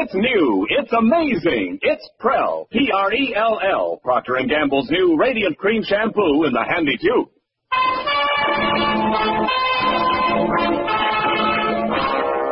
[0.00, 0.64] It's new.
[0.70, 1.80] It's amazing.
[1.82, 2.68] It's Prell.
[2.70, 4.00] P-R-E-L-L.
[4.04, 7.28] Procter & Gamble's new Radiant Cream Shampoo in the handy tube.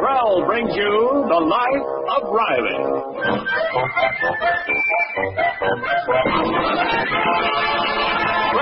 [0.01, 1.87] Prell brings you The Life
[2.17, 2.83] of Riley.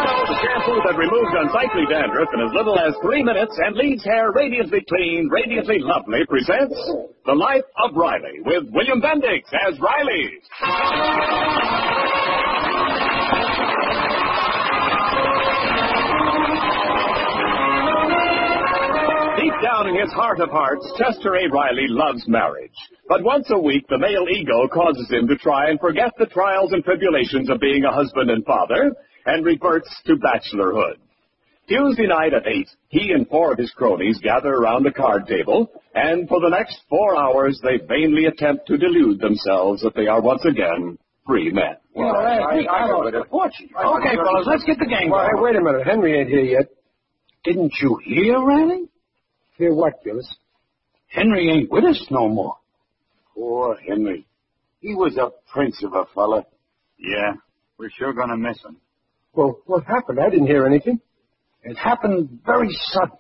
[0.05, 4.33] The shampoo that removes unsightly dandruff in as little as three minutes and leaves hair
[4.33, 6.77] radiantly clean, radiantly lovely, presents
[7.25, 10.29] The Life of Riley with William Bendix as Riley.
[19.41, 21.49] Deep down in his heart of hearts, Chester A.
[21.49, 22.77] Riley loves marriage.
[23.09, 26.73] But once a week, the male ego causes him to try and forget the trials
[26.73, 28.93] and tribulations of being a husband and father
[29.27, 30.97] and reverts to bachelorhood.
[31.69, 35.71] Tuesday night at 8, he and four of his cronies gather around the card table,
[35.95, 40.21] and for the next four hours they vainly attempt to delude themselves that they are
[40.21, 41.77] once again free men.
[41.95, 43.71] Well, I, think I know the fortune.
[43.71, 45.37] Okay, fellas, let's get the game Well, going.
[45.37, 45.87] hey, wait a minute.
[45.87, 46.67] Henry ain't here yet.
[47.45, 48.89] Didn't you hear, Riley?
[49.57, 50.29] Hear what, Gillis?
[51.07, 52.57] Henry ain't with us no more.
[53.35, 54.27] Poor Henry.
[54.81, 56.45] He was a prince of a fella.
[56.99, 57.35] Yeah,
[57.79, 58.77] we're sure gonna miss him.
[59.35, 60.19] Well, what happened?
[60.21, 61.01] I didn't hear anything.
[61.63, 63.17] It happened very sudden.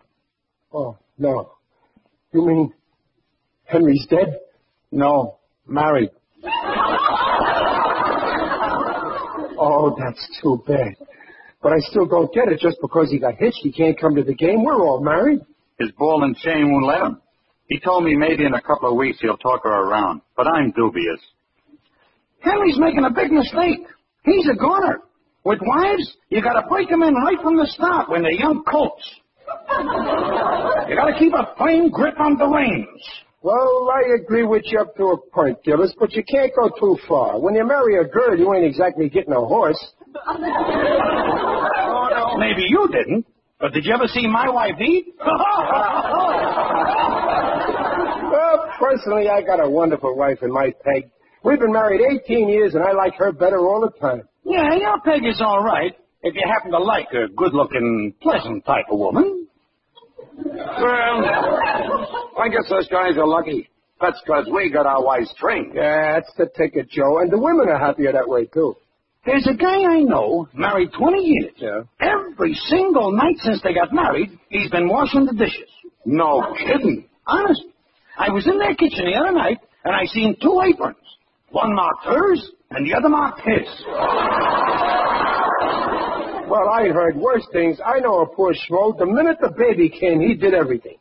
[0.72, 1.52] Oh, no.
[2.32, 2.72] You mean
[3.64, 4.38] Henry's dead?
[4.92, 6.10] No, married.
[9.56, 10.94] Oh, that's too bad.
[11.62, 12.60] But I still don't get it.
[12.60, 14.62] Just because he got hitched, he can't come to the game.
[14.64, 15.40] We're all married.
[15.78, 17.20] His ball and chain won't let him.
[17.68, 20.70] He told me maybe in a couple of weeks he'll talk her around, but I'm
[20.72, 21.18] dubious.
[22.40, 23.80] Henry's making a big mistake.
[24.24, 25.00] He's a goner.
[25.44, 29.04] With wives, you gotta break 'em in right from the start when they're young colts.
[30.88, 33.02] you gotta keep a firm grip on the reins.
[33.42, 36.96] Well, I agree with you up to a point, Gillis, but you can't go too
[37.06, 37.38] far.
[37.38, 39.78] When you marry a girl, you ain't exactly getting a horse.
[42.16, 43.26] Oh, maybe you didn't,
[43.60, 45.14] but did you ever see my wife eat?
[48.34, 51.10] Well, personally, I got a wonderful wife in my peg.
[51.44, 54.22] We've been married 18 years, and I like her better all the time.
[54.44, 58.98] Yeah, your Peggy's all right if you happen to like a good-looking, pleasant type of
[58.98, 59.46] woman.
[60.36, 61.24] Well,
[62.38, 63.68] I guess those guys are lucky.
[64.00, 65.72] That's because we got our wives trained.
[65.74, 67.20] Yeah, that's the ticket, Joe.
[67.20, 68.74] And the women are happier that way, too.
[69.24, 71.52] There's a guy I know, married 20 years.
[71.56, 71.82] Yeah.
[72.00, 75.70] Every single night since they got married, he's been washing the dishes.
[76.04, 77.06] No kidding.
[77.26, 77.62] Honest.
[78.18, 80.96] I was in their kitchen the other night, and I seen two aprons.
[81.50, 83.66] One marked hers, and the other marked his.
[86.48, 87.80] Well, I heard worse things.
[87.84, 88.96] I know a poor schmo.
[88.98, 90.98] The minute the baby came, he did everything.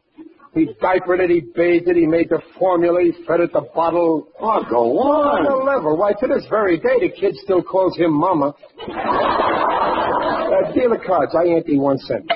[0.54, 4.28] He diapered it, he bathed it, he made the formula, he fed it the bottle.
[4.40, 5.98] Oh, go On On a level.
[5.98, 8.54] Why, to this very day, the kid still calls him mama.
[8.88, 11.34] uh, deal of cards.
[11.36, 12.32] I ain't the one cent.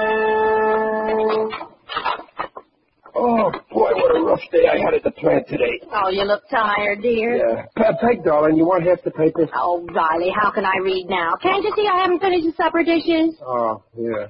[4.52, 5.80] day I had at the plant today.
[5.92, 7.36] Oh, you look tired, dear.
[7.36, 7.64] Yeah.
[7.76, 9.48] Pe- Peg, darling, you want half the paper?
[9.54, 11.32] Oh, Riley, how can I read now?
[11.42, 13.36] Can't you see I haven't finished the supper dishes?
[13.44, 14.28] Oh, yeah.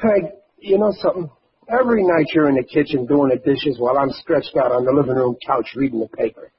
[0.00, 1.30] Peg, you know something?
[1.68, 4.92] Every night you're in the kitchen doing the dishes while I'm stretched out on the
[4.92, 6.50] living room couch reading the paper.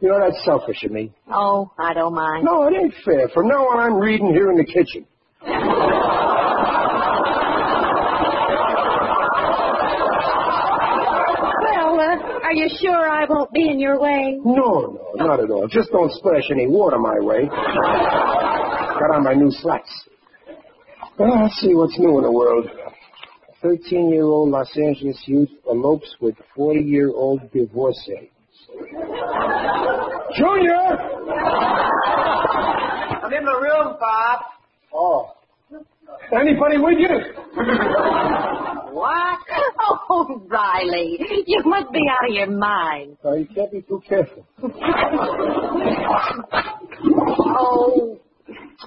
[0.00, 1.12] You know, that's selfish of me.
[1.32, 2.44] Oh, I don't mind.
[2.44, 3.28] No, it ain't fair.
[3.34, 5.06] From now on, I'm reading here in the kitchen.
[10.66, 14.38] Well, uh, are you sure I won't be in your way?
[14.44, 15.68] No, no, not at all.
[15.68, 17.46] Just don't splash any water my way.
[17.46, 19.90] Got on my new slacks.
[21.18, 22.68] Well, let's see what's new in the world.
[23.62, 28.30] 13-year-old Los Angeles youth elopes with 40-year-old divorcee.
[30.36, 30.98] Junior!
[33.22, 34.40] I'm in the room, Bob.
[34.92, 35.35] Oh.
[36.32, 37.08] Anybody with you?
[38.92, 39.38] What?
[40.08, 43.16] Oh, Riley, you must be out of your mind.
[43.24, 44.46] Oh, you can't be too careful.
[47.58, 48.18] Oh,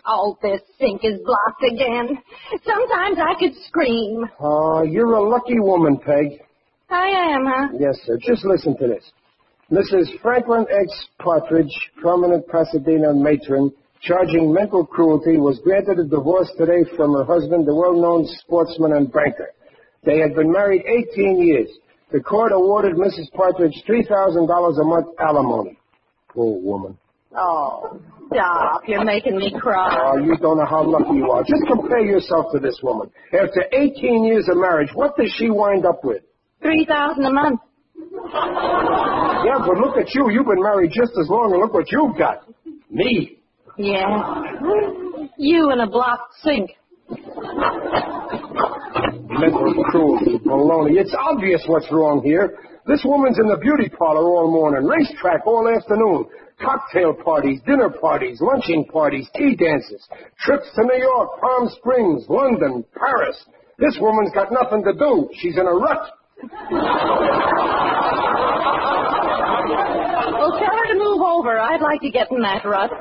[0.06, 2.18] oh, this sink is blocked again.
[2.66, 4.26] Sometimes I could scream.
[4.40, 6.42] Oh, you're a lucky woman, Peg.
[6.90, 7.68] I am, huh?
[7.80, 8.18] Yes, sir.
[8.26, 9.12] Just listen to this.
[9.72, 10.20] Mrs.
[10.22, 11.08] Franklin X.
[11.20, 11.72] Partridge,
[12.02, 17.76] prominent Pasadena matron, charging mental cruelty, was granted a divorce today from her husband, the
[17.76, 19.52] well-known sportsman and banker.
[20.06, 21.70] They had been married 18 years.
[22.12, 23.32] The court awarded Mrs.
[23.34, 25.78] Partridge $3,000 a month alimony.
[26.30, 26.98] Poor woman.
[27.36, 28.82] Oh, stop.
[28.88, 29.90] You're making me cry.
[29.92, 31.44] Oh, you don't know how lucky you are.
[31.44, 33.12] Just compare yourself to this woman.
[33.34, 36.24] After 18 years of marriage, what does she wind up with?
[36.62, 37.60] Three thousand a month.
[37.96, 40.30] Yeah, but look at you.
[40.32, 42.44] You've been married just as long, and look what you've got.
[42.90, 43.39] Me.
[43.80, 44.44] Yeah.
[45.38, 46.70] You in a blocked sink.
[49.40, 51.00] Mental cruelty, baloney.
[51.00, 52.60] It's obvious what's wrong here.
[52.88, 56.26] This woman's in the beauty parlor all morning, racetrack all afternoon,
[56.60, 60.06] cocktail parties, dinner parties, lunching parties, tea dances,
[60.44, 63.46] trips to New York, Palm Springs, London, Paris.
[63.78, 65.30] This woman's got nothing to do.
[65.40, 66.12] She's in a rut.
[70.36, 71.60] Well, tell her to move over.
[71.80, 72.92] I'd like to get in that rut.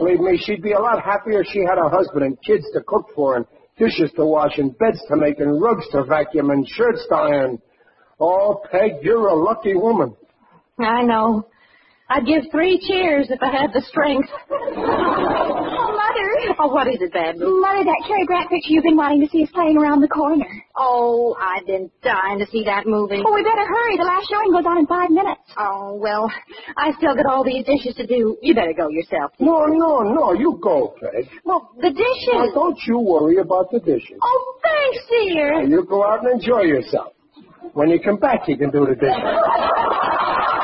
[0.00, 2.80] Believe me, she'd be a lot happier if she had a husband and kids to
[2.84, 3.46] cook for and
[3.78, 7.62] dishes to wash and beds to make and rugs to vacuum and shirts to iron.
[8.18, 10.16] Oh, Peg, you're a lucky woman.
[10.80, 11.46] I know.
[12.08, 14.28] I'd give three cheers if I had the strength.
[16.66, 17.38] Oh, what is it, Babs?
[17.38, 20.50] Mother, that Cary Grant picture you've been wanting to see is playing around the corner.
[20.76, 23.22] Oh, I've been dying to see that movie.
[23.24, 23.96] Oh, we better hurry.
[23.96, 25.46] The last showing goes on in five minutes.
[25.56, 26.26] Oh, well,
[26.76, 28.36] I still got all these dishes to do.
[28.42, 29.30] You better go yourself.
[29.38, 31.30] No, no, no, you go, Peg.
[31.44, 32.50] Well, the Now, dishes.
[32.54, 34.18] don't you worry about the dishes.
[34.20, 35.62] Oh, thanks, dear.
[35.62, 37.12] You go out and enjoy yourself.
[37.74, 39.14] When you come back, you can do the dishes.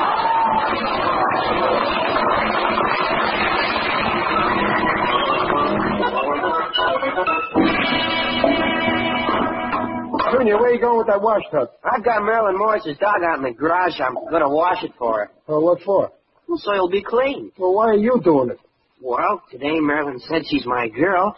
[10.43, 11.69] Junior, where you going with that wash tub?
[11.85, 13.93] I've got Marilyn Morris's dog out in the garage.
[14.01, 15.31] I'm going to wash it for her.
[15.47, 16.11] Oh, what for?
[16.57, 17.49] So it'll be clean.
[17.57, 18.59] Well, why are you doing it?
[19.01, 21.33] Well, today Marilyn said she's my girl.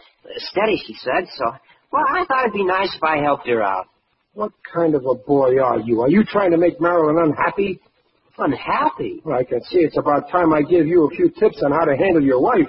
[0.50, 1.28] Steady, she said.
[1.36, 1.44] So,
[1.92, 3.86] well, I thought it'd be nice if I helped her out.
[4.34, 6.00] What kind of a boy are you?
[6.00, 7.78] Are you trying to make Marilyn unhappy?
[8.38, 9.22] Unhappy?
[9.24, 11.84] Well, I can see it's about time I give you a few tips on how
[11.84, 12.66] to handle your wife.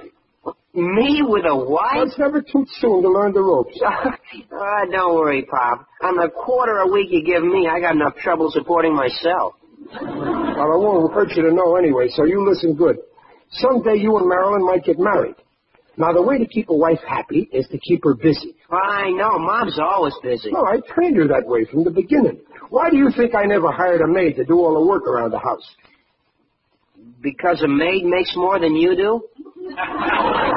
[0.74, 2.06] Me with a wife?
[2.06, 3.78] it's never too soon to learn the ropes.
[3.84, 4.10] uh,
[4.92, 5.86] don't worry, Pop.
[6.02, 9.54] On the quarter a week you give me, I got enough trouble supporting myself.
[9.90, 12.98] Well, I won't hurt you to know anyway, so you listen good.
[13.52, 15.36] Someday you and Marilyn might get married.
[15.96, 18.54] Now, the way to keep a wife happy is to keep her busy.
[18.70, 20.52] I know, Mom's always busy.
[20.52, 22.40] No, I trained her that way from the beginning.
[22.68, 25.32] Why do you think I never hired a maid to do all the work around
[25.32, 25.66] the house?
[27.20, 29.22] Because a maid makes more than you do?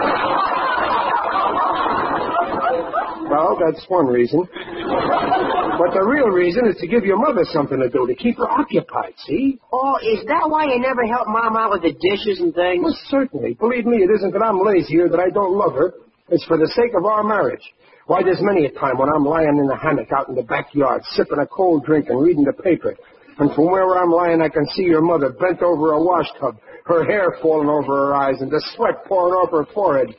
[3.51, 4.47] Well, that's one reason.
[4.47, 8.47] But the real reason is to give your mother something to do, to keep her
[8.47, 9.59] occupied, see?
[9.73, 12.83] Oh, is that why you never help Mom out with the dishes and things?
[12.83, 13.55] Well, certainly.
[13.59, 15.95] Believe me, it isn't that I'm lazy or that I don't love her.
[16.29, 17.63] It's for the sake of our marriage.
[18.07, 21.03] Why, there's many a time when I'm lying in the hammock out in the backyard,
[21.11, 22.95] sipping a cold drink and reading the paper.
[23.39, 26.55] And from where I'm lying, I can see your mother bent over a wash tub,
[26.85, 30.15] her hair falling over her eyes and the sweat pouring off her forehead.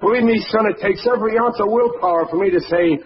[0.00, 2.98] Believe me, son, it takes every ounce of willpower for me to say,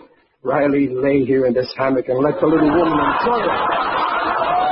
[0.42, 4.68] Riley, lay here in this hammock and let the little woman enjoy it.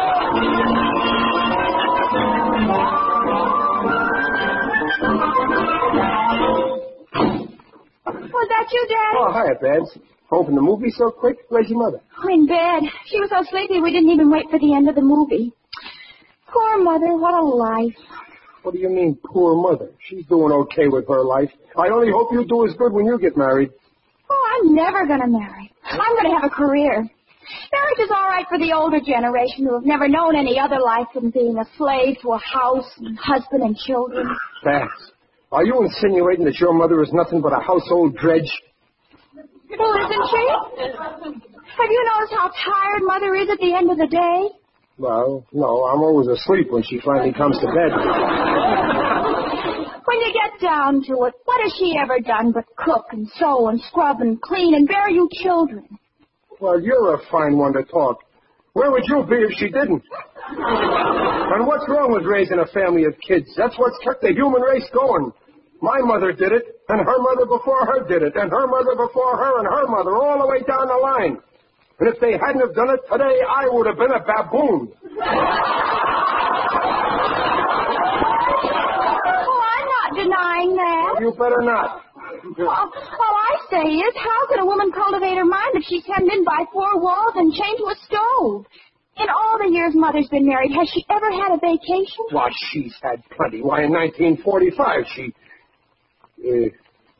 [8.33, 9.17] Was that you, Daddy?
[9.19, 9.99] Oh, hiya, Babs.
[10.29, 11.37] Home from the movie so quick?
[11.49, 12.01] Where's your mother?
[12.23, 12.83] Oh, in bed.
[13.07, 15.53] She was so sleepy we didn't even wait for the end of the movie.
[16.53, 17.97] Poor Mother, what a life.
[18.67, 19.93] What do you mean, poor mother?
[20.11, 21.51] She's doing okay with her life.
[21.79, 23.71] I only hope you do as good when you get married.
[24.29, 25.71] Oh, I'm never going to marry.
[25.85, 26.99] I'm going to have a career.
[26.99, 31.07] Marriage is all right for the older generation who have never known any other life
[31.15, 34.27] than being a slave to a house and husband and children.
[34.65, 35.13] Babs,
[35.53, 38.51] are you insinuating that your mother is nothing but a household drudge?
[39.79, 40.45] Well, isn't she?
[40.91, 44.59] Have you noticed how tired Mother is at the end of the day?
[44.99, 47.93] Well, no, I'm always asleep when she finally comes to bed.
[50.27, 53.81] You get down to it, what has she ever done but cook and sew and
[53.81, 55.87] scrub and clean and bear you children?
[56.61, 58.19] Well, you're a fine one to talk.
[58.73, 60.03] Where would you be if she didn't?
[60.51, 63.55] And what's wrong with raising a family of kids?
[63.57, 65.33] That's what's kept the human race going.
[65.81, 69.37] My mother did it, and her mother before her did it, and her mother before
[69.37, 71.39] her, and her mother, all the way down the line.
[72.01, 74.93] And if they hadn't have done it today, I would have been a baboon.
[79.25, 81.21] Oh, I'm not denying that.
[81.21, 82.03] You better not.
[82.59, 86.33] All, all I say is, how can a woman cultivate her mind if she's hemmed
[86.33, 88.67] in by four walls and chained to a stove?
[89.17, 92.25] In all the years Mother's been married, has she ever had a vacation?
[92.31, 93.63] Why, she's had plenty.
[93.63, 95.33] Why, in 1945, she...
[96.37, 96.69] Uh,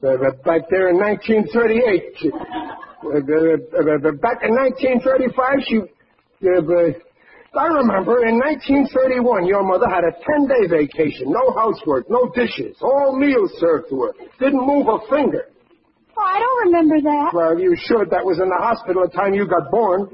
[0.07, 5.81] uh, back there in 1938, she, uh, uh, uh, back in 1935, she...
[7.57, 11.33] I remember in 1931, your mother had a 10-day vacation.
[11.33, 14.13] No housework, no dishes, all meals served to her.
[14.39, 15.49] Didn't move a finger.
[16.19, 17.33] Oh, I don't remember that.
[17.33, 18.09] Well, you should.
[18.11, 20.09] That was in the hospital at the time you got born.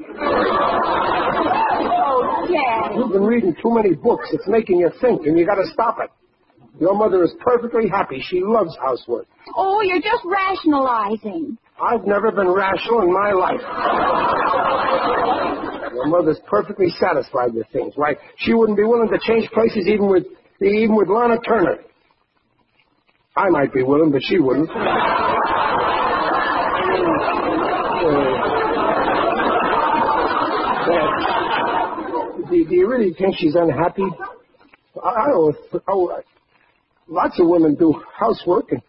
[1.82, 2.96] Oh, Daddy.
[2.98, 4.28] You've been reading too many books.
[4.32, 6.10] It's making you think, and you got to stop it.
[6.80, 8.20] Your mother is perfectly happy.
[8.26, 9.26] She loves housework.
[9.54, 11.56] Oh, you're just rationalizing.
[11.80, 13.60] I've never been rational in my life.
[15.94, 17.92] Your mother's perfectly satisfied with things.
[17.96, 20.24] Why, she wouldn't be willing to change places even with
[20.60, 21.78] even with Lana Turner.
[23.36, 24.70] I might be willing, but she wouldn't.
[30.82, 34.04] Uh, do, do you really think she's unhappy?
[35.02, 35.56] I, I don't.
[35.88, 36.20] Oh, uh,
[37.08, 38.82] lots of women do housework and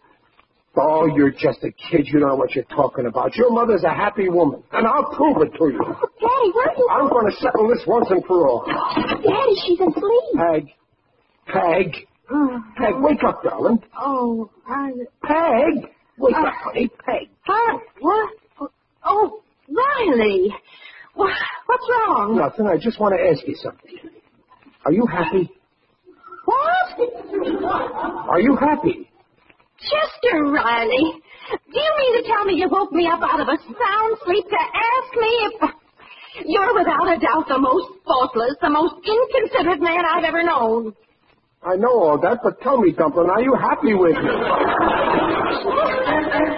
[0.76, 2.06] Oh, you're just a kid.
[2.06, 3.36] You don't know what you're talking about.
[3.36, 5.78] Your mother's a happy woman, and I'll prove it to you.
[5.78, 6.88] Daddy, where are you?
[6.90, 8.64] I'm going to settle this once and for all.
[8.66, 10.34] Daddy, she's asleep.
[10.36, 10.66] Peg.
[11.46, 12.06] Peg.
[12.30, 12.60] Oh.
[12.76, 13.78] Peg, wake up, darling.
[13.96, 14.90] Oh, I...
[15.22, 15.90] Peg.
[16.18, 16.52] Wake up, ah.
[16.64, 16.90] honey.
[17.04, 17.28] Peg.
[17.46, 17.78] Huh?
[18.00, 18.30] What?
[19.04, 20.52] Oh, Riley.
[21.14, 21.32] What,
[21.66, 22.36] what's wrong?
[22.36, 22.66] Nothing.
[22.66, 24.10] I just want to ask you something.
[24.84, 25.50] Are you happy?
[26.44, 28.28] What?
[28.28, 29.08] Are you happy?
[29.88, 31.06] Chester Riley.
[31.50, 34.44] Do you mean to tell me you woke me up out of a sound sleep
[34.48, 35.54] to ask me if...
[36.46, 40.92] You're without a doubt the most thoughtless, the most inconsiderate man I've ever known.
[41.62, 44.34] I know all that, but tell me, Dumplin', are you happy with me?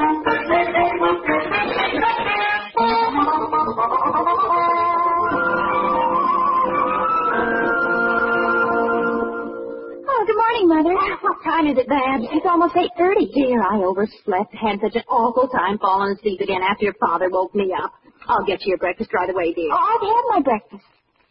[11.36, 12.24] What time is it, Babs?
[12.32, 13.28] It's almost 8.30.
[13.34, 14.54] Dear, I overslept.
[14.56, 17.92] Had such an awful time falling asleep again after your father woke me up.
[18.26, 19.68] I'll get you your breakfast right away, dear.
[19.70, 20.84] Oh, I've had my breakfast.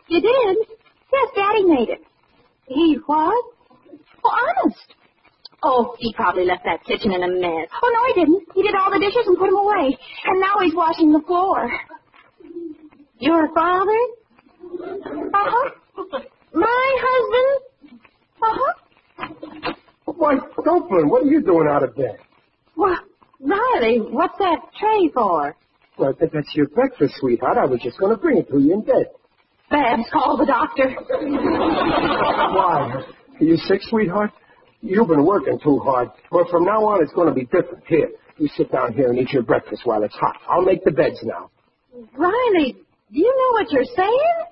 [0.08, 0.58] You did?
[1.12, 2.02] Yes, Daddy made it.
[2.68, 3.34] He what?
[4.24, 4.94] Oh, honest.
[5.64, 7.68] Oh, he probably left that kitchen in a mess.
[7.82, 8.44] Oh, no, he didn't.
[8.54, 9.98] He did all the dishes and put them away.
[10.26, 11.68] And now he's washing the floor.
[13.18, 14.00] Your father?
[15.34, 15.70] Uh-huh.
[16.54, 17.62] My husband?
[18.44, 18.74] Uh-huh.
[20.66, 22.18] Why, Dumplin', what are you doing out of bed?
[22.76, 23.00] What?
[23.40, 25.56] Riley, what's that tray for?
[25.98, 27.58] Well, that- that's your breakfast, sweetheart.
[27.58, 29.08] I was just going to bring it to you in bed.
[29.70, 30.90] Babs, call the doctor.
[32.54, 33.04] Why?
[33.40, 34.32] Are you sick, sweetheart?
[34.82, 36.10] You've been working too hard.
[36.32, 37.84] Well, from now on, it's going to be different.
[37.88, 40.36] Here, you sit down here and eat your breakfast while it's hot.
[40.48, 41.50] I'll make the beds now.
[42.16, 44.46] Riley, do you know what you're saying?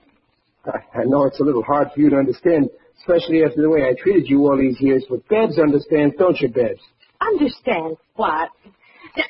[0.65, 2.69] I, I know it's a little hard for you to understand,
[2.99, 6.49] especially after the way I treated you all these years, but Babs understands, don't you,
[6.49, 6.79] Babs?
[7.21, 8.49] Understand what?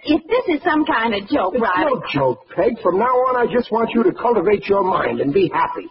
[0.05, 1.91] If this is some kind of joke, It's Riley.
[1.91, 2.79] no joke, Peg.
[2.82, 5.88] From now on, I just want you to cultivate your mind and be happy.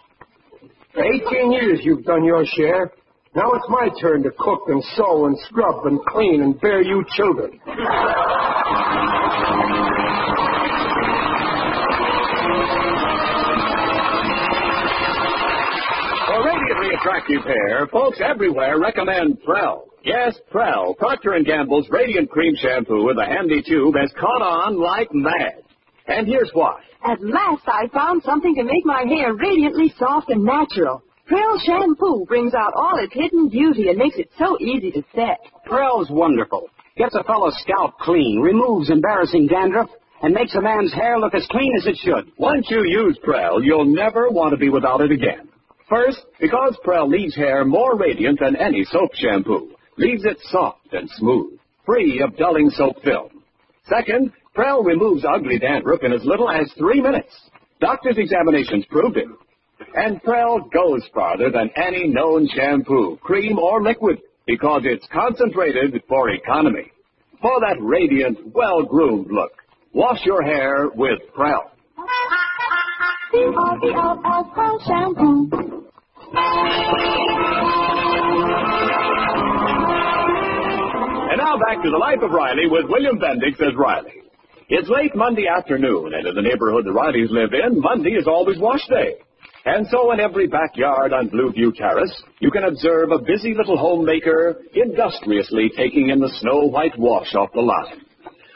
[0.93, 2.91] For 18 years, you've done your share.
[3.35, 7.03] Now it's my turn to cook and sew and scrub and clean and bear you
[7.15, 7.59] children.
[17.03, 19.89] Attractive hair, folks everywhere recommend Prell.
[20.05, 24.79] Yes, Prell, Procter & Gamble's Radiant Cream Shampoo with a handy tube has caught on
[24.79, 25.63] like mad.
[26.07, 26.79] And here's why.
[27.03, 31.03] At last I found something to make my hair radiantly soft and natural.
[31.27, 35.39] Prell shampoo brings out all its hidden beauty and makes it so easy to set.
[35.65, 36.69] Prell's wonderful.
[36.95, 39.89] Gets a fellow's scalp clean, removes embarrassing dandruff,
[40.21, 42.31] and makes a man's hair look as clean as it should.
[42.37, 45.49] Once you use Prell, you'll never want to be without it again.
[45.93, 49.75] First, because Prell leaves hair more radiant than any soap shampoo.
[49.97, 53.43] Leaves it soft and smooth, free of dulling soap film.
[53.87, 57.31] Second, Prell removes ugly dandruff in as little as three minutes.
[57.79, 59.27] Doctors' examinations proved it.
[59.93, 66.31] And Prell goes farther than any known shampoo, cream, or liquid because it's concentrated for
[66.31, 66.91] economy.
[67.39, 69.51] For that radiant, well-groomed look,
[69.93, 71.71] wash your hair with Prell.
[74.85, 75.49] Shampoo.
[81.31, 84.21] And now back to the life of Riley with William Bendix as Riley.
[84.69, 88.59] It's late Monday afternoon, and in the neighborhood the Rileys live in, Monday is always
[88.59, 89.15] wash day.
[89.65, 94.61] And so in every backyard on Blueview Terrace, you can observe a busy little homemaker
[94.75, 98.05] industriously taking in the snow-white wash off the line.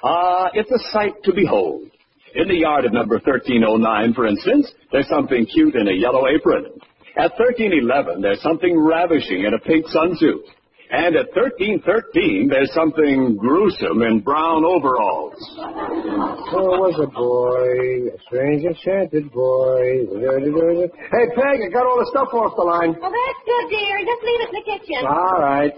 [0.04, 1.90] Ah, it's a sight to behold.
[2.38, 6.70] In the yard of number 1309, for instance, there's something cute in a yellow apron.
[7.18, 10.46] At 1311, there's something ravishing in a pink sunsuit.
[10.94, 15.36] And at 1313, there's something gruesome in brown overalls.
[15.60, 20.08] Oh, was a boy, a strange enchanted boy.
[20.08, 22.96] Hey, Peg, I got all the stuff off the line.
[23.02, 24.00] Well, that's good, dear.
[24.06, 25.02] Just leave it in the kitchen.
[25.10, 25.74] All right.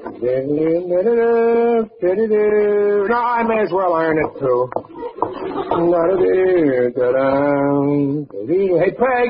[3.10, 4.70] No, I may as well iron it too.
[8.80, 9.30] Hey, Peg,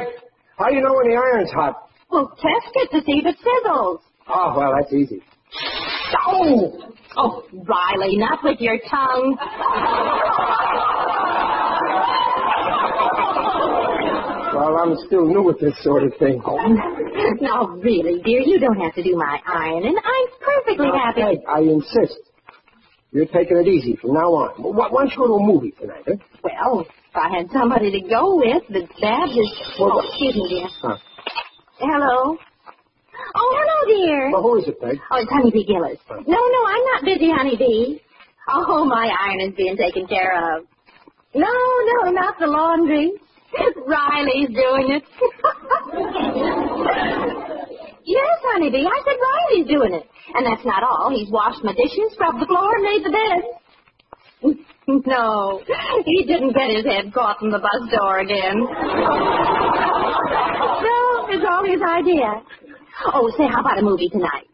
[0.58, 1.90] how you know when the iron's hot?
[2.12, 4.00] Well, test it to see if it sizzles.
[4.28, 5.22] Oh, well, that's easy.
[6.28, 6.94] Oh!
[7.18, 9.38] Oh, Riley, not with your tongue.
[14.54, 16.42] Well, I'm still new at this sort of thing.
[17.42, 19.96] Now, really, dear, you don't have to do my ironing.
[19.98, 21.22] I'm perfectly happy.
[21.22, 22.20] Peg, I insist.
[23.12, 24.62] You're taking it easy from now on.
[24.62, 26.14] Why why don't you go to a movie tonight, huh?
[26.44, 29.50] Well, if I had somebody to go with, but Babs is...
[29.80, 30.68] Well, oh, excuse me, dear.
[30.82, 30.98] Huh.
[31.82, 32.38] Hello?
[33.36, 34.30] Oh, hello, dear.
[34.32, 35.00] Well, who is it, Peg?
[35.10, 35.98] Oh, it's Honeybee Gillis.
[36.10, 37.98] No, no, I'm not busy, Honeybee.
[38.48, 40.66] Oh, my ironing's being taken care of.
[41.34, 43.12] No, no, not the laundry.
[43.88, 45.04] Riley's doing it.
[48.06, 50.06] yes, Honeybee, I said Riley's doing it.
[50.36, 51.10] And that's not all.
[51.10, 53.42] He's washed my dishes, scrubbed the floor, and made the bed.
[55.06, 55.62] no,
[56.06, 58.56] he didn't get his head caught in the bus door again.
[58.56, 58.70] no,
[61.28, 62.42] it's all his idea.
[63.14, 64.48] Oh, say, how about a movie tonight?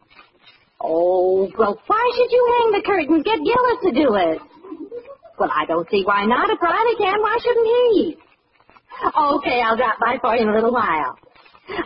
[0.80, 3.22] Oh, well, why should you hang the curtains?
[3.24, 4.38] Get Gillis to do it.
[5.38, 6.48] Well, I don't see why not.
[6.50, 8.16] If Riley can, why shouldn't he?
[9.04, 11.18] Okay, I'll drop by for you in a little while.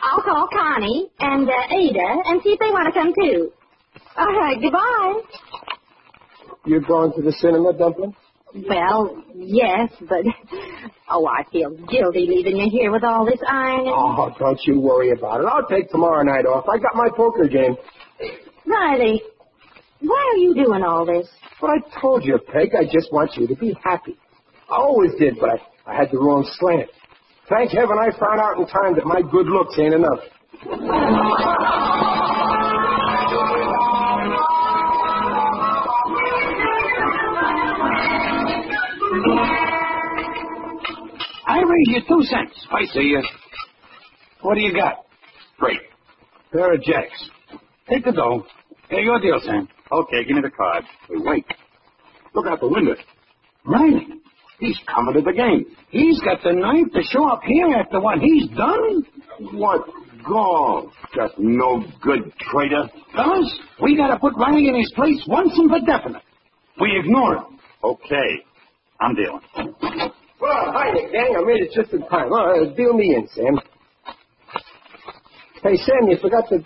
[0.02, 3.50] I'll call Connie and uh, Ada and see if they want to come too.
[4.16, 5.20] All right, goodbye.
[6.66, 8.14] You're going to the cinema, Dumpling?
[8.68, 10.24] Well, yes, but
[11.08, 13.94] oh, I feel guilty leaving you here with all this ironing.
[13.96, 15.46] Oh, don't you worry about it.
[15.46, 16.66] I'll take tomorrow night off.
[16.68, 17.76] I got my poker game.
[18.66, 19.22] Riley,
[20.00, 21.28] why are you doing all this?
[21.62, 24.18] Well, I told you, Peg, I just want you to be happy.
[24.68, 26.90] I always did, but I, I had the wrong slant.
[27.48, 30.20] Thank heaven I found out in time that my good looks ain't enough.
[41.80, 42.66] I raise you two cents.
[42.70, 43.22] I see you.
[44.42, 45.04] What do you got?
[45.58, 45.78] Great.
[46.52, 47.30] Pair of jacks.
[47.88, 48.44] Take the dough.
[48.88, 49.68] Here, your deal, Sam.
[49.92, 50.84] Okay, give me the card.
[51.08, 51.44] Hey, wait.
[52.34, 52.94] Look out the window.
[53.64, 54.06] Riley,
[54.58, 55.64] He's coming to the game.
[55.90, 59.02] he's got the nerve to show up here after what he's done?
[59.58, 59.86] What
[60.26, 60.90] gall?
[61.14, 62.88] Just no good traitor.
[63.14, 66.22] Fellas, we gotta put Riley in his place once and for definite.
[66.78, 67.58] We ignore him.
[67.82, 68.44] Okay,
[69.00, 70.12] I'm dealing.
[70.40, 71.36] Well, hi, Nick Gang.
[71.36, 72.28] I made it just in time.
[72.32, 73.58] Oh, uh, deal me in, Sam.
[75.62, 76.58] Hey, Sam, you forgot to...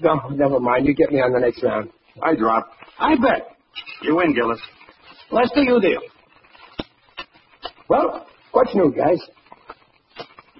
[0.00, 0.86] No, never mind.
[0.86, 1.90] You get me on the next round.
[2.22, 2.68] I drop.
[2.98, 3.56] I bet.
[4.02, 4.60] You win, Gillis.
[5.32, 6.00] Lester, you deal.
[7.88, 9.18] Well, what's new, guys?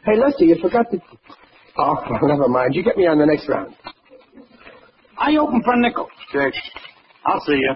[0.04, 0.98] Hey, Lester, you forgot to...
[1.78, 2.74] Oh, well, never mind.
[2.74, 3.74] You get me on the next round.
[5.18, 6.08] I open for a nickel.
[6.32, 6.52] Check.
[7.24, 7.74] I'll see you.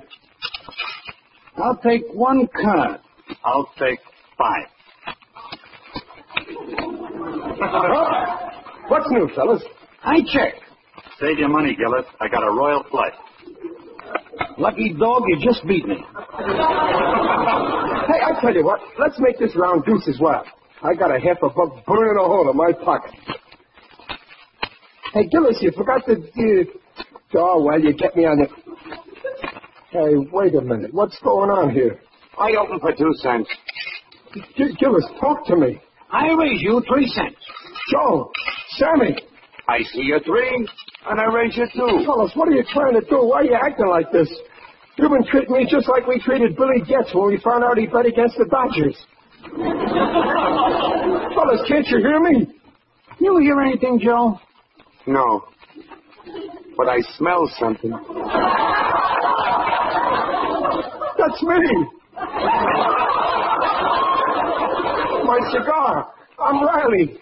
[1.57, 3.01] I'll take one card.
[3.45, 3.99] I'll take
[4.37, 4.67] five.
[8.89, 9.63] What's new, fellas?
[10.03, 10.55] I check.
[11.21, 12.07] Save your money, Gillis.
[12.21, 13.13] I got a royal flush.
[14.57, 15.97] Lucky dog, you just beat me.
[15.97, 16.05] Hey,
[18.25, 18.81] I tell you what.
[18.99, 20.43] Let's make this round deuce as well.
[20.83, 23.13] I got a half a buck burning a hole in my pocket.
[25.13, 26.13] Hey, Gillis, you forgot to...
[26.13, 28.49] Uh, oh, well, you get me on the...
[29.91, 30.95] Hey, wait a minute.
[30.95, 32.01] What's going on here?
[32.39, 33.51] I open for two cents.
[34.57, 35.79] G- Gillis, talk to me.
[36.11, 37.37] I raise you three cents.
[37.91, 38.31] Joe,
[38.79, 39.17] Sammy,
[39.69, 40.69] I see you three,
[41.09, 42.05] and I raise you two.
[42.07, 43.25] fellas, what are you trying to do?
[43.27, 44.29] Why are you acting like this?
[44.97, 47.87] You've been treating me just like we treated Billy Getz when we found out he
[47.87, 48.97] bet against the Dodgers.
[51.35, 52.47] fellas, can't you hear me?
[53.19, 54.39] You hear anything, Joe?
[55.07, 55.45] No.
[56.77, 57.91] But I smell something.
[61.19, 61.87] That's me.
[65.25, 66.13] My cigar.
[66.39, 67.21] I'm Riley.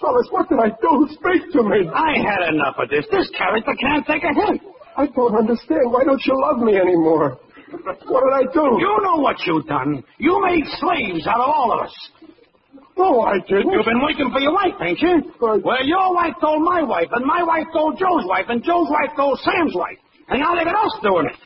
[0.00, 0.92] Fellas, what did I do?
[1.12, 1.84] Speak to me.
[1.92, 3.04] I had enough of this.
[3.12, 4.62] This character can't take a hint.
[4.96, 5.92] I don't understand.
[5.92, 7.38] Why don't you love me anymore?
[8.08, 8.64] What did I do?
[8.80, 10.02] You know what you've done.
[10.18, 11.94] You made slaves out of all of us.
[12.96, 13.70] No, I didn't.
[13.70, 15.32] You've been waiting for your wife, ain't you?
[15.40, 15.62] Right.
[15.62, 19.14] Well, your wife told my wife, and my wife told Joe's wife, and Joe's wife
[19.16, 19.96] told Sam's wife.
[20.28, 21.36] And now look got us doing it.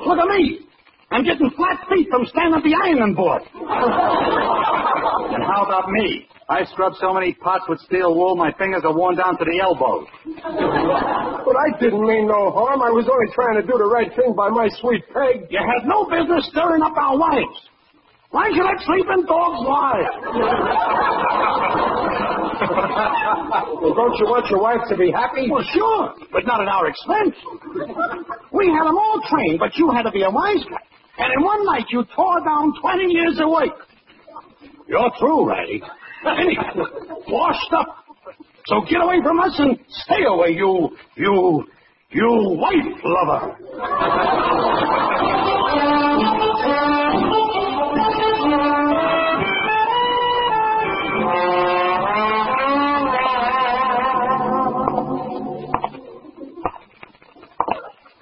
[0.00, 0.60] Look at me.
[1.10, 3.42] I'm getting flat feet from standing at the ironing board.
[5.44, 6.26] How about me?
[6.48, 9.60] I scrubbed so many pots with steel wool, my fingers are worn down to the
[9.64, 10.04] elbows.
[10.24, 12.84] But I didn't mean no harm.
[12.84, 15.48] I was only trying to do the right thing by my sweet Peg.
[15.48, 17.58] You had no business stirring up our wives.
[18.28, 20.14] Why should I sleep in dogs' lives?
[23.78, 25.48] Well, don't you want your wife to be happy?
[25.48, 27.36] Well, sure, but not at our expense.
[28.52, 30.82] We had them all trained, but you had to be a wise guy.
[31.24, 33.78] And in one night, you tore down 20 years awake.
[34.86, 35.82] You're through, Riley.
[36.26, 36.84] Anyhow,
[37.28, 38.04] washed up.
[38.66, 41.64] So get away from us and stay away, you, you,
[42.10, 43.56] you wife lover.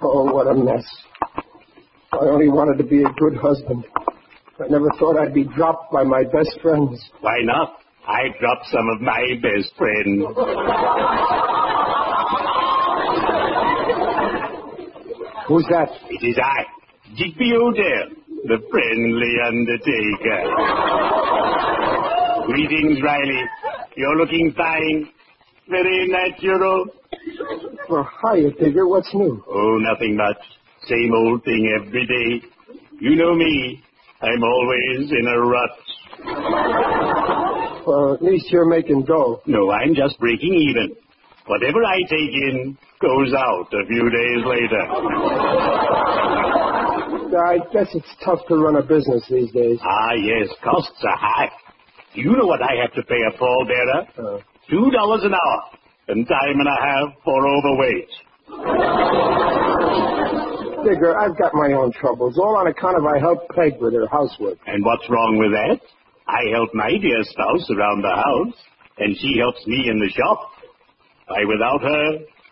[0.01, 0.83] Oh, what a mess.
[2.11, 3.85] I only wanted to be a good husband.
[4.59, 7.03] I never thought I'd be dropped by my best friends.
[7.21, 7.77] Why not?
[8.07, 10.25] I dropped some of my best friends.
[15.47, 15.89] Who's that?
[16.09, 16.65] It is I,
[17.17, 18.09] Digby O'Dell,
[18.45, 20.39] the friendly undertaker.
[22.45, 23.43] Greetings, Riley.
[23.95, 25.09] You're looking fine.
[25.69, 26.85] Very natural.
[26.89, 28.87] Oh, well, hiya, Digger.
[28.87, 29.43] What's new?
[29.47, 30.37] Oh, nothing much.
[30.87, 32.47] Same old thing every day.
[32.99, 33.81] You know me.
[34.23, 35.75] I'm always in a rut.
[37.85, 39.41] Well, at least you're making dough.
[39.45, 40.95] No, I'm just breaking even.
[41.47, 44.83] Whatever I take in goes out a few days later.
[47.35, 49.77] I guess it's tough to run a business these days.
[49.83, 51.49] Ah, yes, costs are high.
[52.15, 54.07] Do you know what I have to pay a pallbearer?
[54.17, 55.61] Uh, Two dollars an hour,
[56.07, 58.09] and time and a half for overweight.
[60.83, 64.07] Digger, I've got my own troubles, all on account of I helped Peg with her
[64.07, 64.57] housework.
[64.67, 65.79] And what's wrong with that?
[66.27, 68.55] I help my dear spouse around the house,
[68.99, 70.51] and she helps me in the shop.
[71.29, 72.07] I, without her,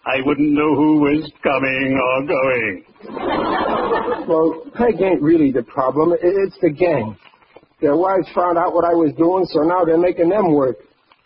[0.05, 2.83] I wouldn't know who was coming or going.
[4.27, 6.13] Well, Peg ain't really the problem.
[6.21, 7.17] It's the gang.
[7.81, 10.77] Their wives found out what I was doing, so now they're making them work.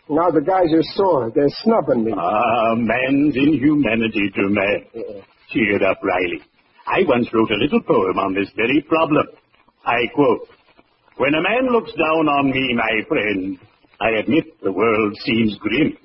[0.08, 1.32] Now the guys are sore.
[1.34, 2.12] They're snubbing me.
[2.16, 5.22] Ah, man's inhumanity to man.
[5.50, 6.40] Cheer up, Riley.
[6.86, 9.26] I once wrote a little poem on this very problem.
[9.84, 10.48] I quote,
[11.16, 13.58] When a man looks down on me, my friend,
[14.00, 15.96] I admit the world seems grim.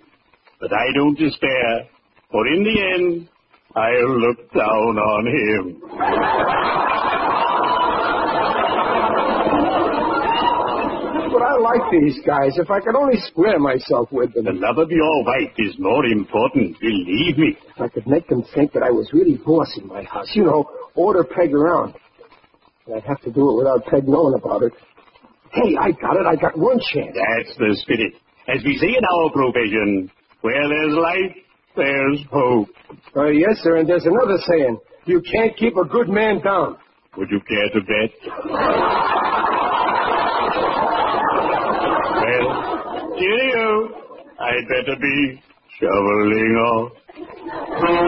[0.60, 1.88] But I don't despair,
[2.32, 3.30] for in the end,
[3.76, 5.82] I'll look down on him.
[11.32, 12.58] But I like these guys.
[12.58, 14.46] If I could only square myself with them.
[14.46, 17.58] The love of your wife is more important, believe me.
[17.76, 20.28] If I could make them think that I was really boss in my house.
[20.34, 21.96] You know, order Peg around.
[22.86, 24.74] But I'd have to do it without Peg knowing about it.
[25.54, 26.26] Hey, I got it.
[26.26, 27.16] I got one chance.
[27.16, 28.14] That's the spirit.
[28.48, 31.36] As we say in our profession, where there's life,
[31.76, 32.70] there's hope.
[33.16, 33.78] Uh, yes, sir.
[33.78, 34.78] And there's another saying.
[35.06, 36.78] You can't keep a good man down.
[37.18, 39.38] Would you care to bet?
[42.40, 43.90] well, cheerio.
[44.40, 45.42] I'd better be
[45.80, 48.02] shoveling off.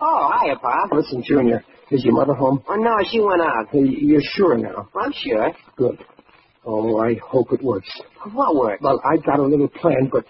[0.00, 0.92] Oh, hiya, Pop.
[0.92, 1.64] Listen, Junior.
[1.90, 2.62] Is your mother home?
[2.68, 3.66] Oh, no, she went out.
[3.70, 4.88] Hey, you're sure now?
[4.98, 5.52] I'm sure.
[5.76, 5.98] Good.
[6.66, 7.88] Oh, I hope it works.
[8.32, 8.80] What work?
[8.80, 10.24] Well, I've got a little plan, but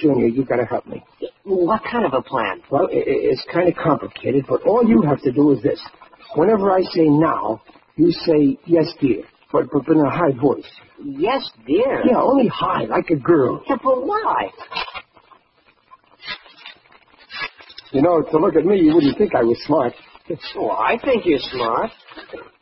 [0.00, 1.02] Junior, you've got to help me.
[1.44, 2.60] What kind of a plan?
[2.70, 5.80] Well, i i- it's kind of complicated, but all you have to do is this.
[6.36, 7.60] Whenever I say now,
[7.96, 10.70] you say yes, dear, but, but in a high voice.
[11.02, 12.04] Yes, dear.
[12.06, 13.60] Yeah, only high, like a girl.
[13.68, 14.50] Yeah, but why?
[17.92, 19.92] You know, to look at me, you wouldn't think I was smart.
[20.54, 21.90] Well, I think you're smart.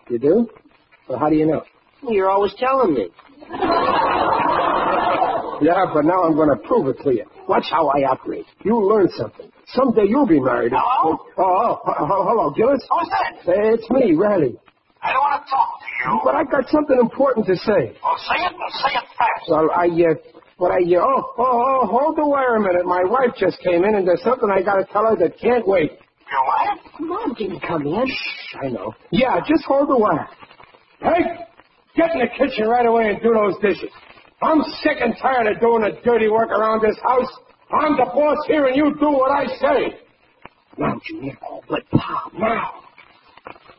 [0.09, 0.49] You do?
[1.07, 1.63] Well, how do you know?
[2.07, 3.09] You're always telling me.
[5.61, 7.25] Yeah, but now I'm going to prove it to you.
[7.49, 8.47] Watch how I operate.
[8.65, 9.51] You'll learn something.
[9.75, 10.73] Someday you'll be married.
[10.75, 11.19] Hello?
[11.37, 12.81] Oh, oh, oh, oh, hello, Gillis.
[12.89, 13.75] Who's that?
[13.75, 14.55] It's me, Riley.
[15.03, 16.21] I don't want to talk to you.
[16.25, 17.99] But I've got something important to say.
[18.05, 19.45] Oh, say it, but say it fast.
[19.51, 20.15] Well, I, uh,
[20.59, 22.87] but I, uh, oh, oh, oh, hold the wire a minute.
[22.87, 25.67] My wife just came in, and there's something I got to tell her that can't
[25.67, 25.91] wait.
[25.91, 26.79] Your wife?
[27.01, 28.07] Mom didn't come in.
[28.63, 28.95] I know.
[29.11, 30.29] Yeah, just hold the wire.
[31.01, 31.45] Hey,
[31.99, 33.91] get in the kitchen right away and do those dishes.
[34.41, 37.33] I'm sick and tired of doing the dirty work around this house.
[37.75, 39.99] I'm the boss here, and you do what I say.
[40.79, 41.37] Now, Junior.
[41.43, 42.71] Oh, but Pop, now.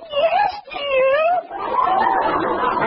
[0.04, 1.16] Yes, dear.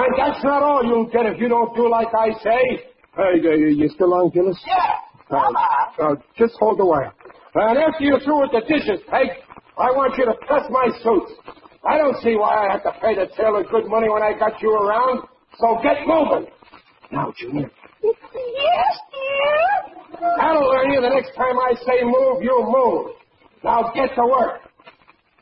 [0.05, 2.85] And that's not all you'll get if you don't do like I say.
[3.17, 4.59] Hey, uh, you still on, Gillis?
[4.67, 5.37] Yeah.
[5.37, 7.13] Uh, uh, just hold the wire.
[7.55, 9.29] And after you're through with the dishes, Peg,
[9.79, 11.33] I want you to press my suits.
[11.85, 14.61] I don't see why I have to pay the tailor good money when I got
[14.63, 15.27] you around.
[15.59, 16.47] So get moving.
[17.11, 17.71] Now, Junior.
[18.03, 20.31] Yes, dear.
[20.39, 23.17] That'll learn you the next time I say move, you move.
[23.65, 24.63] Now get to work.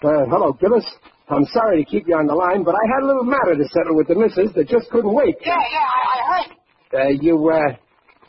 [0.03, 0.85] Uh, hello, Gillis.
[1.29, 3.65] I'm sorry to keep you on the line, but I had a little matter to
[3.69, 5.37] settle with the missus that just couldn't wait.
[5.45, 6.51] Yeah, yeah, I, I heard.
[6.93, 7.77] Uh, you, uh,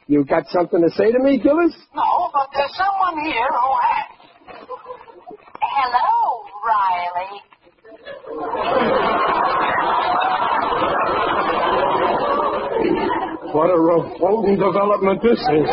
[0.08, 1.74] you got something to say to me, Gillis?
[1.96, 4.08] No, but there's someone here who has.
[5.64, 7.42] Hello, Riley.
[13.62, 15.70] What a revolting development this is.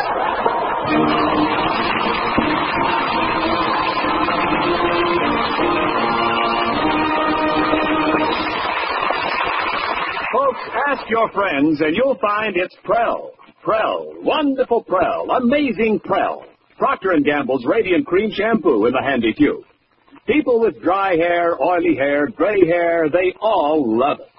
[10.31, 13.31] Folks, ask your friends and you'll find it's Prell.
[13.65, 14.23] Prell.
[14.23, 15.31] Wonderful Prell.
[15.31, 16.45] Amazing Prell.
[16.77, 19.65] Procter & Gamble's Radiant Cream Shampoo in the handy tube.
[20.27, 24.38] People with dry hair, oily hair, gray hair, they all love it.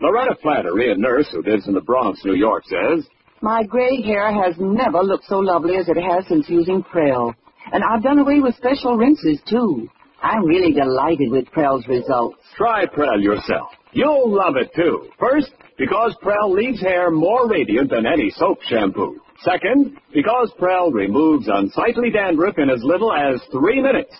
[0.00, 3.04] Loretta Flannery, a nurse who lives in the Bronx, New York, says,
[3.40, 7.34] My gray hair has never looked so lovely as it has since using Prell.
[7.72, 9.88] And I've done away with special rinses, too.
[10.22, 12.38] I'm really delighted with Prell's results.
[12.56, 13.68] Try Prell yourself.
[13.92, 15.08] You'll love it too.
[15.18, 19.20] First, because Prell leaves hair more radiant than any soap shampoo.
[19.42, 24.14] Second, because Prell removes unsightly dandruff in as little as three minutes.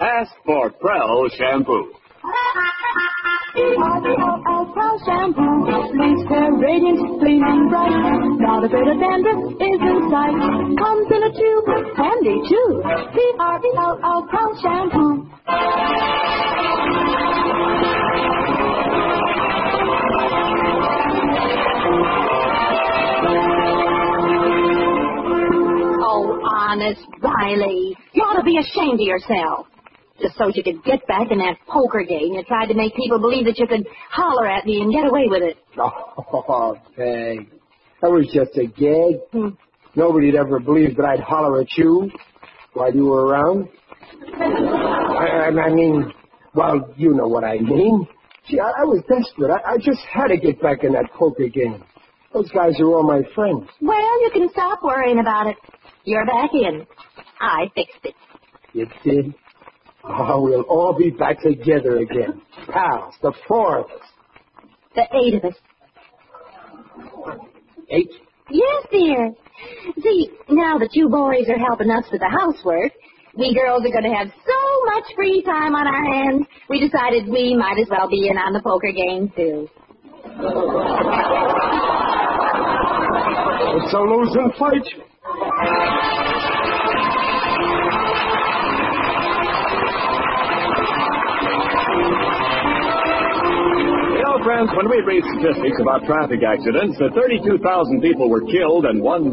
[0.00, 1.92] Ask for Prell shampoo.
[3.54, 5.62] Prell shampoo
[5.94, 7.94] leaves hair radiant, clean and bright.
[8.42, 10.34] Not a bit of dandruff is in sight.
[10.76, 12.82] Comes in a tube, handy too.
[13.14, 16.34] P-R-E-L-L Prell shampoo.
[26.06, 27.96] Oh, honest, Riley.
[28.12, 29.66] You ought to be ashamed of yourself.
[30.20, 33.18] Just so you could get back in that poker game, you tried to make people
[33.18, 35.56] believe that you could holler at me and get away with it.
[35.76, 37.50] Oh, Peg.
[38.00, 39.20] That was just a gag.
[39.32, 39.48] Hmm.
[39.96, 42.10] Nobody'd ever believe that I'd holler at you
[42.74, 43.68] while you were around.
[44.38, 46.12] I, I- mean,
[46.54, 48.06] well, you know what I mean.
[48.48, 49.50] See, I, I was desperate.
[49.50, 51.82] I, I just had to get back in that poker game.
[52.32, 53.68] Those guys are all my friends.
[53.80, 55.56] Well, you can stop worrying about it.
[56.04, 56.86] You're back in.
[57.40, 58.14] I fixed it.
[58.72, 59.34] You did?
[60.06, 62.42] Oh, we'll all be back together again.
[62.70, 64.02] Pals, the four of us.
[64.94, 65.54] The eight of us.
[67.90, 68.10] Eight?
[68.50, 69.32] Yes, dear.
[70.02, 72.92] See, now that you boys are helping us with the housework,
[73.36, 77.26] we girls are going to have so much free time on our hands, we decided
[77.28, 79.68] we might as well be in on the poker game, too.
[83.76, 86.13] It's a losing fight.
[94.34, 97.54] Know, friends, when we read statistics about traffic accidents, that 32,000
[98.02, 99.30] people were killed and 1,000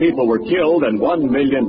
[0.00, 1.68] people were killed and 1,100,000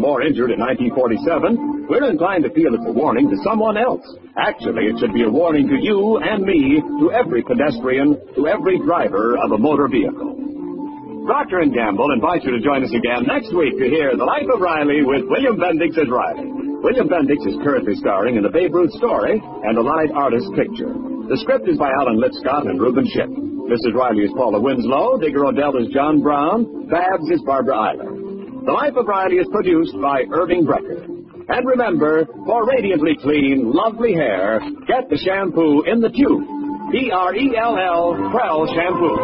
[0.00, 4.00] more injured in 1947, we're inclined to feel it's a warning to someone else.
[4.40, 8.80] Actually, it should be a warning to you and me, to every pedestrian, to every
[8.80, 10.40] driver of a motor vehicle.
[11.28, 14.48] Procter & Gamble invites you to join us again next week to hear The Life
[14.48, 16.48] of Riley with William Bendix as Riley.
[16.80, 21.13] William Bendix is currently starring in the Babe Ruth story and the Allied Artists picture.
[21.24, 23.28] The script is by Alan Lipscott and Reuben Ship.
[23.28, 23.94] Mrs.
[23.94, 28.12] Riley is Paula Winslow, Digger O'Dell is John Brown, Babs is Barbara Eiler.
[28.66, 31.08] The Life of Riley is produced by Irving Brecker.
[31.48, 36.44] And remember, for radiantly clean, lovely hair, get the shampoo in the tube.
[36.92, 39.16] P-R-E-L-L, Prell Shampoo.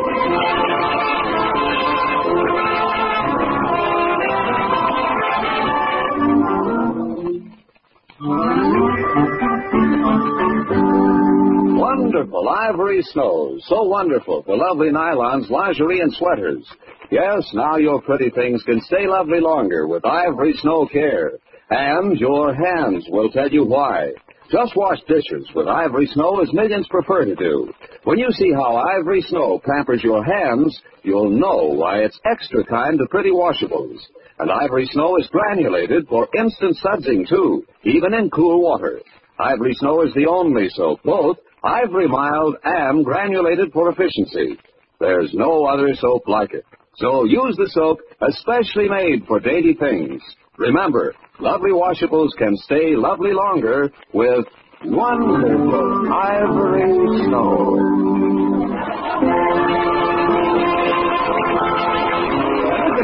[11.81, 13.64] Wonderful ivory snows.
[13.66, 16.62] So wonderful for lovely nylons, lingerie, and sweaters.
[17.11, 21.33] Yes, now your pretty things can stay lovely longer with Ivory Snow Care.
[21.71, 24.12] And your hands will tell you why.
[24.53, 27.73] Just wash dishes with Ivory Snow as millions prefer to do.
[28.05, 32.99] When you see how Ivory Snow pampers your hands, you'll know why it's extra kind
[32.99, 33.97] to pretty washables.
[34.38, 39.01] And Ivory Snow is granulated for instant sudsing, too, even in cool water.
[39.38, 44.59] Ivory Snow is the only soap, both Ivory Mild and granulated for efficiency.
[44.99, 46.64] There's no other soap like it.
[46.96, 50.23] So use the soap especially made for dainty things.
[50.59, 54.44] Remember, lovely washables can stay lovely longer with
[54.85, 58.99] wonderful Ivory Snow.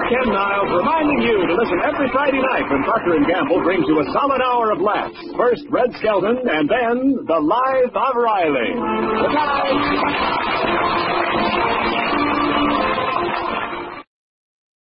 [0.06, 3.98] Ken Niles reminding you to listen every Friday night when Procter & Gamble brings you
[3.98, 5.18] a solid hour of laughs.
[5.36, 8.70] First Red Skelton, and then The Life of Riley.
[8.70, 10.06] Good night.